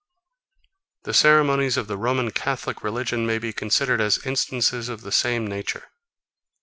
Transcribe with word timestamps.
The 1.03 1.13
ceremonies 1.13 1.77
of 1.77 1.85
the 1.85 1.95
Roman 1.95 2.31
Catholic 2.31 2.81
religion 2.83 3.27
may 3.27 3.37
be 3.37 3.53
considered 3.53 4.01
as 4.01 4.25
instances 4.25 4.89
of 4.89 5.01
the 5.01 5.11
same 5.11 5.45
nature. 5.45 5.91